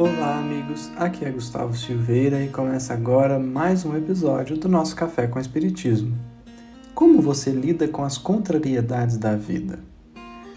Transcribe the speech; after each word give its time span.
Olá, 0.00 0.38
amigos. 0.38 0.90
Aqui 0.96 1.26
é 1.26 1.30
Gustavo 1.30 1.76
Silveira 1.76 2.42
e 2.42 2.48
começa 2.48 2.94
agora 2.94 3.38
mais 3.38 3.84
um 3.84 3.94
episódio 3.94 4.56
do 4.56 4.66
nosso 4.66 4.96
Café 4.96 5.26
com 5.26 5.38
Espiritismo. 5.38 6.16
Como 6.94 7.20
você 7.20 7.50
lida 7.50 7.86
com 7.86 8.02
as 8.02 8.16
contrariedades 8.16 9.18
da 9.18 9.36
vida? 9.36 9.78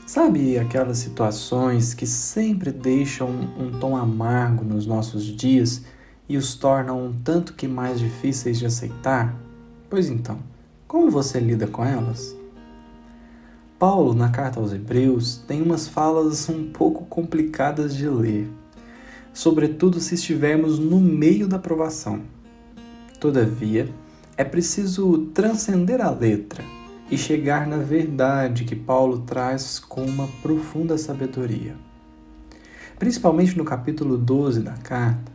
Sabe 0.08 0.58
aquelas 0.58 1.00
situações 1.00 1.94
que 1.94 2.08
sempre 2.08 2.72
deixam 2.72 3.30
um 3.60 3.78
tom 3.82 3.98
amargo 3.98 4.64
nos 4.64 4.86
nossos 4.86 5.26
dias 5.26 5.84
e 6.30 6.38
os 6.38 6.56
tornam 6.56 7.08
um 7.08 7.12
tanto 7.12 7.52
que 7.52 7.68
mais 7.68 8.00
difíceis 8.00 8.58
de 8.58 8.66
aceitar? 8.66 9.36
Pois 9.90 10.08
então, 10.08 10.40
como 10.88 11.12
você 11.12 11.42
lida 11.42 11.68
com 11.68 11.84
elas? 11.84 12.34
Paulo, 13.78 14.14
na 14.14 14.30
carta 14.30 14.62
aos 14.62 14.72
Hebreus, 14.72 15.36
tem 15.46 15.62
umas 15.62 15.86
falas 15.86 16.48
um 16.48 16.72
pouco 16.72 17.04
complicadas 17.08 17.94
de 17.94 18.08
ler, 18.08 18.50
sobretudo 19.34 20.00
se 20.00 20.16
estivermos 20.16 20.78
no 20.78 21.00
meio 21.00 21.48
da 21.48 21.58
provação. 21.58 22.22
Todavia, 23.20 23.90
é 24.38 24.44
preciso 24.44 25.30
transcender 25.34 26.00
a 26.02 26.10
letra 26.10 26.64
e 27.10 27.18
chegar 27.18 27.68
na 27.68 27.78
verdade 27.78 28.64
que 28.64 28.76
Paulo 28.76 29.20
traz 29.20 29.80
com 29.80 30.04
uma 30.04 30.28
profunda 30.42 30.98
sabedoria. 30.98 31.76
Principalmente 32.98 33.58
no 33.58 33.66
capítulo 33.66 34.18
12 34.18 34.62
da 34.62 34.74
carta, 34.74 35.32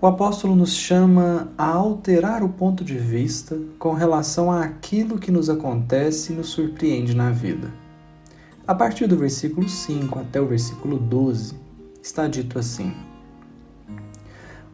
o 0.00 0.06
apóstolo 0.06 0.54
nos 0.54 0.74
chama 0.74 1.52
a 1.58 1.66
alterar 1.66 2.44
o 2.44 2.48
ponto 2.48 2.84
de 2.84 2.96
vista 2.96 3.58
com 3.78 3.94
relação 3.94 4.50
àquilo 4.50 5.18
que 5.18 5.32
nos 5.32 5.50
acontece 5.50 6.32
e 6.32 6.36
nos 6.36 6.50
surpreende 6.50 7.16
na 7.16 7.30
vida. 7.30 7.72
A 8.66 8.74
partir 8.74 9.06
do 9.06 9.16
versículo 9.16 9.68
5 9.68 10.18
até 10.20 10.40
o 10.40 10.46
versículo 10.46 10.98
12, 10.98 11.54
está 12.00 12.28
dito 12.28 12.58
assim: 12.58 12.94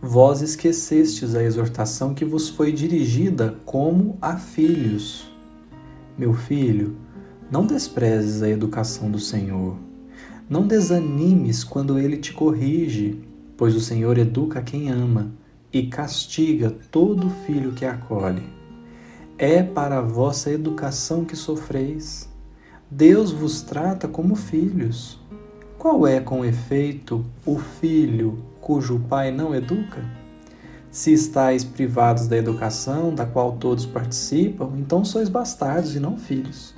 Vós 0.06 0.42
esquecestes 0.42 1.34
a 1.34 1.42
exortação 1.42 2.14
que 2.14 2.24
vos 2.24 2.48
foi 2.48 2.72
dirigida 2.72 3.56
como 3.64 4.19
a 4.20 4.36
filhos. 4.36 5.30
Meu 6.19 6.34
filho, 6.34 6.97
não 7.50 7.66
desprezes 7.66 8.42
a 8.42 8.48
educação 8.48 9.10
do 9.10 9.19
Senhor. 9.19 9.77
Não 10.48 10.66
desanimes 10.66 11.64
quando 11.64 11.98
ele 11.98 12.19
te 12.19 12.32
corrige 12.32 13.22
pois 13.56 13.75
o 13.75 13.80
Senhor 13.80 14.19
educa 14.19 14.62
quem 14.62 14.91
ama 14.91 15.32
e 15.72 15.86
castiga 15.86 16.70
todo 16.91 17.30
filho 17.47 17.72
que 17.72 17.84
acolhe. 17.84 18.42
É 19.36 19.62
para 19.62 19.98
a 19.98 20.02
vossa 20.02 20.50
educação 20.50 21.25
que 21.25 21.36
sofreis. 21.36 22.28
Deus 22.91 23.32
vos 23.32 23.62
trata 23.62 24.06
como 24.06 24.36
filhos. 24.36 25.20
Qual 25.78 26.06
é, 26.06 26.20
com 26.20 26.44
efeito, 26.44 27.25
o 27.44 27.58
filho 27.58 28.38
cujo 28.65 28.98
pai 29.09 29.31
não 29.31 29.55
educa? 29.55 30.03
Se 30.91 31.12
estáis 31.12 31.62
privados 31.65 32.27
da 32.27 32.37
educação 32.37 33.15
da 33.15 33.25
qual 33.27 33.53
todos 33.53 33.87
participam, 33.87 34.73
então 34.77 35.05
sois 35.05 35.29
bastardos 35.29 35.95
e 35.95 36.01
não 36.01 36.17
filhos. 36.17 36.75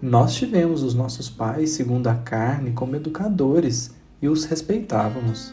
Nós 0.00 0.34
tivemos 0.34 0.82
os 0.82 0.94
nossos 0.94 1.28
pais, 1.28 1.70
segundo 1.70 2.06
a 2.06 2.14
carne, 2.14 2.72
como 2.72 2.96
educadores 2.96 3.94
e 4.20 4.28
os 4.28 4.44
respeitávamos 4.44 5.52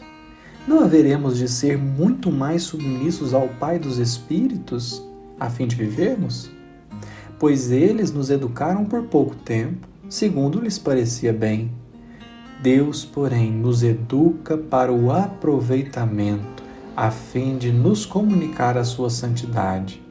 não 0.66 0.80
haveremos 0.80 1.36
de 1.36 1.46
ser 1.46 1.76
muito 1.76 2.32
mais 2.32 2.62
submissos 2.62 3.34
ao 3.34 3.48
Pai 3.48 3.78
dos 3.78 3.98
Espíritos 3.98 5.02
a 5.38 5.50
fim 5.50 5.66
de 5.66 5.76
vivermos? 5.76 6.50
Pois 7.38 7.70
eles 7.70 8.10
nos 8.10 8.30
educaram 8.30 8.86
por 8.86 9.02
pouco 9.02 9.34
tempo, 9.34 9.86
segundo 10.08 10.60
lhes 10.60 10.78
parecia 10.78 11.32
bem. 11.32 11.70
Deus, 12.62 13.04
porém, 13.04 13.50
nos 13.50 13.82
educa 13.82 14.56
para 14.56 14.92
o 14.92 15.12
aproveitamento, 15.12 16.62
a 16.96 17.10
fim 17.10 17.58
de 17.58 17.72
nos 17.72 18.06
comunicar 18.06 18.78
a 18.78 18.84
sua 18.84 19.10
santidade. 19.10 20.02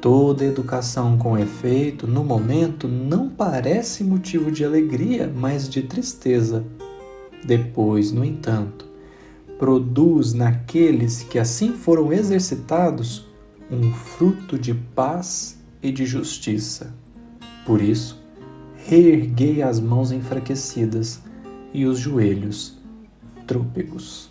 Toda 0.00 0.44
educação 0.44 1.18
com 1.18 1.36
efeito, 1.36 2.06
no 2.06 2.22
momento, 2.22 2.86
não 2.86 3.28
parece 3.28 4.04
motivo 4.04 4.50
de 4.50 4.64
alegria, 4.64 5.30
mas 5.34 5.68
de 5.68 5.82
tristeza. 5.82 6.64
Depois, 7.44 8.12
no 8.12 8.24
entanto, 8.24 8.86
produz 9.58 10.32
naqueles 10.32 11.22
que 11.22 11.38
assim 11.38 11.72
foram 11.72 12.12
exercitados 12.12 13.26
um 13.70 13.92
fruto 13.92 14.58
de 14.58 14.74
paz 14.74 15.58
e 15.82 15.90
de 15.90 16.06
justiça. 16.06 16.94
Por 17.64 17.80
isso, 17.80 18.22
reerguei 18.76 19.62
as 19.62 19.80
mãos 19.80 20.12
enfraquecidas 20.12 21.20
e 21.76 21.84
os 21.84 21.98
joelhos 21.98 22.78
trôpegos. 23.46 24.30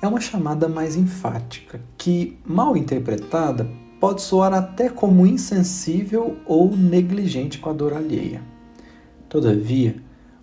É 0.00 0.06
uma 0.06 0.20
chamada 0.20 0.68
mais 0.68 0.94
enfática, 0.94 1.80
que, 1.98 2.38
mal 2.46 2.76
interpretada, 2.76 3.68
pode 3.98 4.22
soar 4.22 4.54
até 4.54 4.88
como 4.88 5.26
insensível 5.26 6.36
ou 6.46 6.76
negligente 6.76 7.58
com 7.58 7.70
a 7.70 7.72
dor 7.72 7.92
alheia. 7.92 8.40
Todavia, 9.28 9.96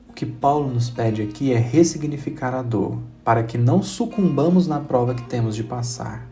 o 0.10 0.12
que 0.12 0.26
Paulo 0.26 0.70
nos 0.70 0.90
pede 0.90 1.22
aqui 1.22 1.54
é 1.54 1.58
ressignificar 1.58 2.54
a 2.54 2.62
dor, 2.62 3.00
para 3.24 3.44
que 3.44 3.58
não 3.58 3.82
sucumbamos 3.82 4.68
na 4.68 4.82
prova 4.82 5.16
que 5.16 5.24
temos 5.30 5.56
de 5.56 5.64
passar. 5.64 6.28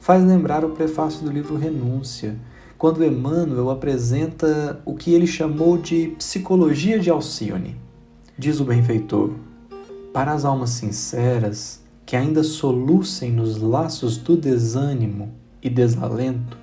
Faz 0.00 0.24
lembrar 0.24 0.64
o 0.64 0.70
prefácio 0.70 1.22
do 1.22 1.30
livro 1.30 1.56
Renúncia, 1.56 2.36
quando 2.80 3.04
Emmanuel 3.04 3.70
apresenta 3.70 4.82
o 4.84 4.96
que 4.96 5.14
ele 5.14 5.28
chamou 5.28 5.78
de 5.78 6.08
psicologia 6.18 6.98
de 6.98 7.10
Alcione. 7.10 7.76
Diz 8.36 8.58
o 8.58 8.64
benfeitor: 8.64 9.34
Para 10.12 10.32
as 10.32 10.44
almas 10.44 10.70
sinceras, 10.70 11.80
que 12.04 12.16
ainda 12.16 12.42
solucem 12.42 13.30
nos 13.30 13.56
laços 13.58 14.16
do 14.16 14.36
desânimo 14.36 15.30
e 15.62 15.70
desalento, 15.70 16.58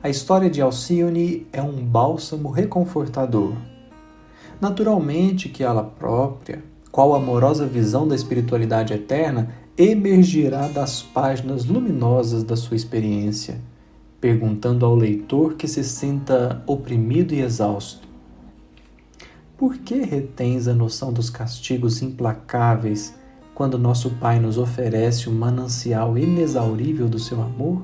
a 0.00 0.08
história 0.08 0.48
de 0.48 0.60
Alcione 0.60 1.48
é 1.52 1.60
um 1.60 1.84
bálsamo 1.84 2.50
reconfortador 2.50 3.54
naturalmente 4.60 5.48
que 5.48 5.62
ela 5.62 5.84
própria, 5.84 6.62
qual 6.90 7.14
amorosa 7.14 7.66
visão 7.66 8.06
da 8.06 8.14
espiritualidade 8.14 8.94
eterna, 8.94 9.50
emergirá 9.76 10.68
das 10.68 11.02
páginas 11.02 11.64
luminosas 11.64 12.44
da 12.44 12.56
sua 12.56 12.76
experiência, 12.76 13.60
perguntando 14.24 14.86
ao 14.86 14.96
leitor 14.96 15.52
que 15.52 15.68
se 15.68 15.84
sinta 15.84 16.62
oprimido 16.66 17.34
e 17.34 17.42
exausto: 17.42 18.08
Por 19.54 19.76
que 19.76 19.96
retens 19.96 20.66
a 20.66 20.72
noção 20.72 21.12
dos 21.12 21.28
castigos 21.28 22.00
implacáveis 22.00 23.14
quando 23.54 23.78
nosso 23.78 24.08
Pai 24.12 24.40
nos 24.40 24.56
oferece 24.56 25.28
o 25.28 25.30
manancial 25.30 26.16
inexaurível 26.16 27.06
do 27.06 27.18
seu 27.18 27.42
amor? 27.42 27.82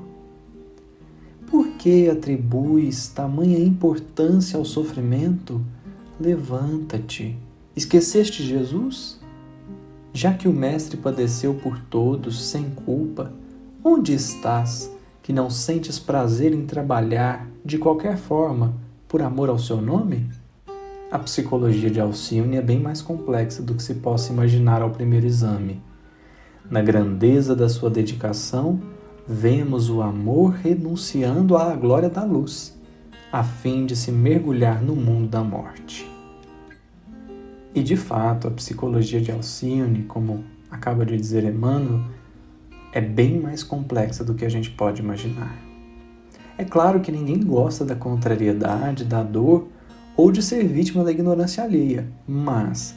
Por 1.46 1.68
que 1.72 2.08
atribuis 2.08 3.08
tamanha 3.08 3.58
importância 3.58 4.56
ao 4.58 4.64
sofrimento? 4.64 5.60
Levanta-te. 6.18 7.36
Esqueceste 7.76 8.42
Jesus? 8.42 9.20
Já 10.14 10.32
que 10.32 10.48
o 10.48 10.54
Mestre 10.54 10.96
padeceu 10.96 11.52
por 11.52 11.78
todos, 11.78 12.42
sem 12.42 12.70
culpa, 12.70 13.30
onde 13.84 14.14
estás 14.14 14.90
que 15.30 15.34
não 15.34 15.48
sentes 15.48 15.96
prazer 15.96 16.52
em 16.52 16.66
trabalhar, 16.66 17.46
de 17.64 17.78
qualquer 17.78 18.16
forma, 18.16 18.74
por 19.06 19.22
amor 19.22 19.48
ao 19.48 19.60
seu 19.60 19.80
nome? 19.80 20.28
A 21.08 21.20
psicologia 21.20 21.88
de 21.88 22.00
Alcione 22.00 22.56
é 22.56 22.60
bem 22.60 22.80
mais 22.80 23.00
complexa 23.00 23.62
do 23.62 23.76
que 23.76 23.82
se 23.84 23.94
possa 23.94 24.32
imaginar 24.32 24.82
ao 24.82 24.90
primeiro 24.90 25.24
exame. 25.24 25.80
Na 26.68 26.82
grandeza 26.82 27.54
da 27.54 27.68
sua 27.68 27.88
dedicação, 27.88 28.80
vemos 29.24 29.88
o 29.88 30.02
amor 30.02 30.50
renunciando 30.50 31.56
à 31.56 31.76
glória 31.76 32.10
da 32.10 32.24
luz, 32.24 32.76
a 33.30 33.44
fim 33.44 33.86
de 33.86 33.94
se 33.94 34.10
mergulhar 34.10 34.82
no 34.82 34.96
mundo 34.96 35.28
da 35.28 35.44
morte. 35.44 36.10
E 37.72 37.84
de 37.84 37.94
fato, 37.94 38.48
a 38.48 38.50
psicologia 38.50 39.20
de 39.20 39.30
Alcione, 39.30 40.02
como 40.02 40.42
acaba 40.68 41.06
de 41.06 41.16
dizer 41.16 41.44
Emmanuel, 41.44 42.00
é 42.92 43.00
bem 43.00 43.40
mais 43.40 43.62
complexa 43.62 44.24
do 44.24 44.34
que 44.34 44.44
a 44.44 44.48
gente 44.48 44.70
pode 44.70 45.00
imaginar. 45.00 45.56
É 46.58 46.64
claro 46.64 47.00
que 47.00 47.12
ninguém 47.12 47.40
gosta 47.40 47.84
da 47.84 47.94
contrariedade, 47.94 49.04
da 49.04 49.22
dor 49.22 49.68
ou 50.16 50.30
de 50.30 50.42
ser 50.42 50.66
vítima 50.66 51.02
da 51.02 51.10
ignorância 51.10 51.64
alheia, 51.64 52.06
mas 52.26 52.94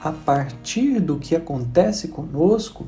a 0.00 0.12
partir 0.12 1.00
do 1.00 1.18
que 1.18 1.34
acontece 1.34 2.08
conosco, 2.08 2.86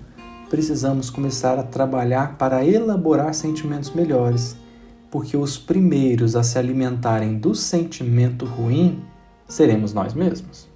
precisamos 0.51 1.11
começar 1.11 1.59
a 1.59 1.63
trabalhar 1.63 2.37
para 2.37 2.65
elaborar 2.65 3.35
sentimentos 3.35 3.91
melhores, 3.95 4.57
porque 5.11 5.37
os 5.37 5.57
primeiros 5.57 6.37
a 6.37 6.43
se 6.43 6.59
alimentarem 6.59 7.39
do 7.39 7.55
sentimento 7.55 8.45
ruim 8.45 9.03
seremos 9.47 9.95
nós 9.95 10.13
mesmos. 10.13 10.69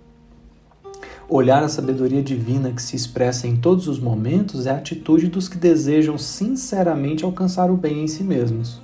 Olhar 1.35 1.63
a 1.63 1.69
sabedoria 1.69 2.23
divina 2.23 2.73
que 2.73 2.83
se 2.83 2.95
expressa 2.95 3.49
em 3.49 3.57
todos 3.57 3.89
os 3.89 3.99
momentos 3.99 4.67
é 4.67 4.71
a 4.71 4.77
atitude 4.77 5.29
dos 5.29 5.49
que 5.49 5.57
desejam 5.57 6.19
sinceramente 6.19 7.25
alcançar 7.25 7.71
o 7.71 7.77
bem 7.79 8.05
em 8.05 8.07
si 8.07 8.23
mesmos. 8.23 8.83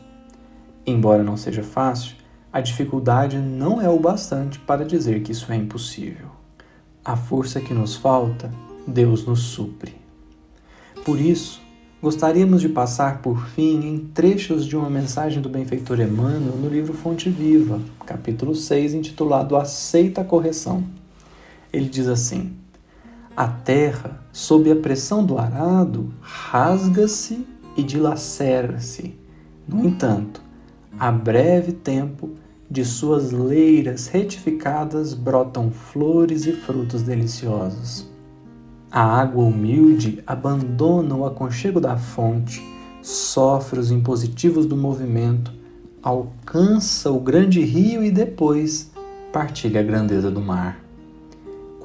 Embora 0.87 1.23
não 1.23 1.37
seja 1.37 1.63
fácil, 1.63 2.17
a 2.51 2.63
dificuldade 2.63 3.37
não 3.37 3.83
é 3.83 3.91
o 3.91 4.01
bastante 4.01 4.59
para 4.61 4.83
dizer 4.83 5.23
que 5.23 5.31
isso 5.31 5.53
é 5.53 5.57
impossível. 5.57 6.29
A 7.05 7.19
força 7.19 7.61
que 7.61 7.75
nos 7.75 7.97
falta 7.97 8.51
Deus 8.87 9.27
nos 9.27 9.41
supre. 9.41 9.95
Por 11.05 11.21
isso, 11.21 11.61
gostaríamos 12.01 12.63
de 12.63 12.71
passar 12.71 13.21
por 13.21 13.47
fim 13.49 13.87
em 13.87 13.99
trechos 13.99 14.65
de 14.65 14.75
uma 14.75 14.89
mensagem 14.89 15.43
do 15.43 15.51
benfeitor 15.51 16.01
Emmanuel 16.01 16.57
no 16.57 16.71
livro 16.71 16.95
Fonte 16.95 17.29
Viva, 17.29 17.79
capítulo 18.07 18.55
6, 18.55 18.95
intitulado 18.95 19.55
Aceita 19.55 20.23
a 20.23 20.25
Correção. 20.25 20.83
Ele 21.73 21.89
diz 21.89 22.09
assim: 22.09 22.53
A 23.37 23.47
terra, 23.49 24.23
sob 24.33 24.71
a 24.71 24.77
pressão 24.77 25.25
do 25.25 25.39
arado, 25.39 26.13
rasga-se 26.21 27.47
e 27.77 27.83
dilacera-se. 27.83 29.15
No 29.67 29.85
entanto, 29.85 30.43
a 30.99 31.13
breve 31.13 31.73
tempo, 31.73 32.31
de 32.71 32.85
suas 32.85 33.31
leiras 33.33 34.09
retificadas 34.09 35.15
brotam 35.15 35.71
flores 35.71 36.47
e 36.47 36.53
frutos 36.53 37.03
deliciosos. 37.03 38.07
A 38.91 39.03
água 39.03 39.45
humilde 39.45 40.23
abandona 40.27 41.15
o 41.15 41.25
aconchego 41.25 41.81
da 41.81 41.97
fonte, 41.97 42.63
sofre 43.03 43.79
os 43.79 43.91
impositivos 43.91 44.67
do 44.67 44.77
movimento, 44.77 45.53
alcança 46.03 47.11
o 47.11 47.21
grande 47.21 47.61
rio 47.61 48.03
e 48.03 48.11
depois 48.11 48.91
partilha 49.33 49.81
a 49.81 49.85
grandeza 49.85 50.31
do 50.31 50.41
mar. 50.41 50.88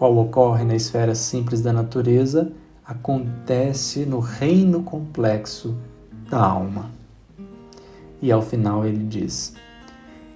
Qual 0.04 0.18
ocorre 0.18 0.66
na 0.66 0.76
esfera 0.76 1.16
simples 1.16 1.62
da 1.62 1.72
natureza, 1.72 2.52
acontece 2.86 4.06
no 4.06 4.20
reino 4.20 4.84
complexo 4.84 5.78
da 6.30 6.46
alma. 6.46 6.92
E 8.22 8.30
ao 8.30 8.42
final 8.42 8.86
ele 8.86 9.06
diz: 9.06 9.56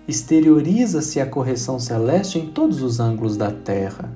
exterioriza-se 0.07 1.19
a 1.19 1.25
correção 1.25 1.81
celeste 1.81 2.39
em 2.39 2.47
todos 2.47 2.81
os 2.81 3.01
ângulos 3.01 3.35
da 3.35 3.51
terra. 3.51 4.09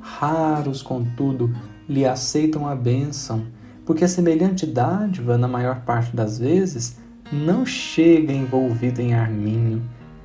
Raros, 0.00 0.80
contudo, 0.80 1.54
lhe 1.86 2.06
aceitam 2.06 2.66
a 2.66 2.74
bênção, 2.74 3.42
porque 3.84 4.04
a 4.06 4.08
semelhante 4.08 4.64
dádiva, 4.64 5.36
na 5.36 5.46
maior 5.46 5.82
parte 5.82 6.16
das 6.16 6.38
vezes, 6.38 6.96
não 7.30 7.66
chega 7.66 8.32
envolvida 8.32 9.02
em 9.02 9.12
arminho, 9.12 9.82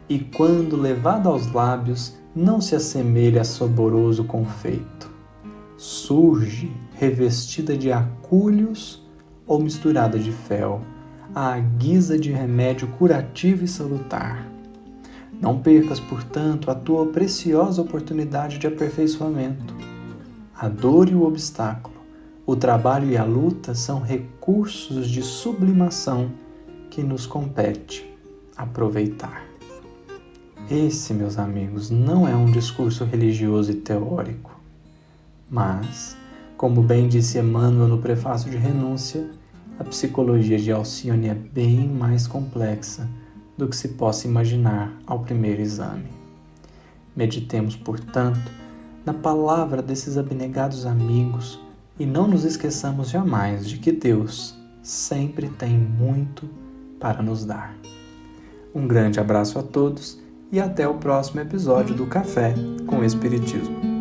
e 0.07 0.19
quando 0.19 0.77
levada 0.77 1.27
aos 1.27 1.51
lábios, 1.51 2.22
não 2.35 2.59
se 2.59 2.75
assemelha 2.75 3.41
a 3.41 3.43
saboroso 3.43 4.23
confeito. 4.23 5.11
Surge 5.77 6.71
revestida 6.95 7.77
de 7.77 7.91
acúlios 7.91 9.03
ou 9.45 9.59
misturada 9.59 10.17
de 10.17 10.31
fel, 10.31 10.81
à 11.35 11.59
guisa 11.59 12.17
de 12.17 12.31
remédio 12.31 12.87
curativo 12.87 13.63
e 13.63 13.67
salutar. 13.67 14.47
Não 15.39 15.59
percas, 15.59 15.99
portanto, 15.99 16.71
a 16.71 16.75
tua 16.75 17.07
preciosa 17.07 17.81
oportunidade 17.81 18.57
de 18.57 18.65
aperfeiçoamento. 18.65 19.75
A 20.55 20.69
dor 20.69 21.09
e 21.09 21.15
o 21.15 21.23
obstáculo, 21.23 21.95
o 22.45 22.55
trabalho 22.55 23.09
e 23.09 23.17
a 23.17 23.23
luta 23.23 23.75
são 23.75 23.99
recursos 23.99 25.09
de 25.09 25.21
sublimação 25.21 26.31
que 26.89 27.03
nos 27.03 27.25
compete 27.25 28.09
aproveitar. 28.55 29.52
Esse, 30.73 31.13
meus 31.13 31.37
amigos, 31.37 31.91
não 31.91 32.27
é 32.27 32.35
um 32.35 32.49
discurso 32.49 33.05
religioso 33.05 33.71
e 33.71 33.75
teórico, 33.75 34.59
mas, 35.47 36.17
como 36.57 36.81
bem 36.81 37.07
disse 37.07 37.37
Emmanuel 37.37 37.87
no 37.87 37.99
prefácio 37.99 38.49
de 38.49 38.57
Renúncia, 38.57 39.29
a 39.77 39.83
psicologia 39.83 40.57
de 40.57 40.71
Alcione 40.71 41.27
é 41.27 41.35
bem 41.35 41.87
mais 41.87 42.25
complexa 42.25 43.07
do 43.55 43.67
que 43.67 43.75
se 43.75 43.89
possa 43.89 44.25
imaginar 44.25 44.91
ao 45.05 45.19
primeiro 45.19 45.61
exame. 45.61 46.09
Meditemos, 47.15 47.75
portanto, 47.75 48.51
na 49.05 49.13
palavra 49.13 49.79
desses 49.79 50.17
abnegados 50.17 50.87
amigos 50.87 51.59
e 51.99 52.05
não 52.07 52.27
nos 52.27 52.45
esqueçamos 52.45 53.11
jamais 53.11 53.69
de 53.69 53.77
que 53.77 53.91
Deus 53.91 54.57
sempre 54.81 55.49
tem 55.49 55.77
muito 55.77 56.49
para 56.99 57.21
nos 57.21 57.45
dar. 57.45 57.77
Um 58.73 58.87
grande 58.87 59.19
abraço 59.19 59.59
a 59.59 59.61
todos 59.61 60.22
e 60.53 60.59
até 60.59 60.87
o 60.87 60.93
próximo 60.93 61.41
episódio 61.41 61.95
do 61.95 62.05
Café 62.05 62.53
com 62.85 63.03
Espiritismo. 63.03 63.92